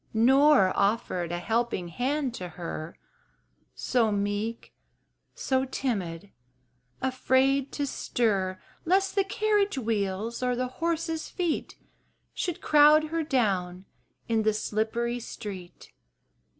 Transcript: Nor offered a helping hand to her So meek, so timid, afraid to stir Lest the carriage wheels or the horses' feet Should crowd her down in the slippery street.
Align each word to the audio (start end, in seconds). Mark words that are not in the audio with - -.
Nor 0.15 0.75
offered 0.75 1.31
a 1.31 1.37
helping 1.37 1.89
hand 1.89 2.33
to 2.33 2.49
her 2.49 2.97
So 3.75 4.11
meek, 4.11 4.73
so 5.35 5.63
timid, 5.63 6.31
afraid 7.03 7.71
to 7.73 7.85
stir 7.85 8.59
Lest 8.83 9.13
the 9.13 9.23
carriage 9.23 9.77
wheels 9.77 10.41
or 10.41 10.55
the 10.55 10.65
horses' 10.81 11.29
feet 11.29 11.77
Should 12.33 12.61
crowd 12.61 13.09
her 13.09 13.21
down 13.21 13.85
in 14.27 14.41
the 14.41 14.53
slippery 14.55 15.19
street. 15.19 15.91